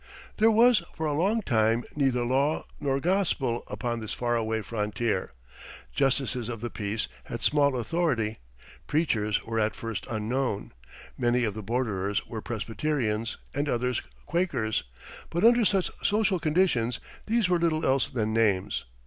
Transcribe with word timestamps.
There 0.37 0.49
was, 0.49 0.81
for 0.95 1.05
a 1.05 1.13
long 1.13 1.43
time, 1.43 1.83
"neither 1.95 2.25
law 2.25 2.65
nor 2.79 2.99
gospel" 2.99 3.63
upon 3.67 3.99
this 3.99 4.13
far 4.15 4.35
away 4.35 4.63
frontier. 4.63 5.33
Justices 5.93 6.49
of 6.49 6.59
the 6.59 6.71
peace 6.71 7.07
had 7.25 7.43
small 7.43 7.75
authority. 7.77 8.39
Preachers 8.87 9.43
were 9.43 9.59
at 9.59 9.75
first 9.75 10.07
unknown. 10.09 10.71
Many 11.19 11.43
of 11.43 11.53
the 11.53 11.61
borderers 11.61 12.25
were 12.25 12.41
Presbyterians, 12.41 13.37
and 13.53 13.69
others 13.69 14.01
Quakers; 14.25 14.85
but 15.29 15.43
under 15.45 15.63
such 15.63 15.91
social 16.01 16.39
conditions 16.39 16.99
these 17.27 17.47
were 17.47 17.59
little 17.59 17.85
else 17.85 18.07
than 18.07 18.33
names. 18.33 18.85